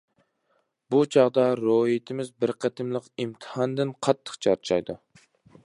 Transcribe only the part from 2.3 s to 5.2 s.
بىر قېتىملىق ئىمتىھاندىن قاتتىق چارچايدۇ.